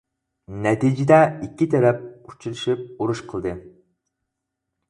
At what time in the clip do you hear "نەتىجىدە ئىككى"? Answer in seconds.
0.61-1.69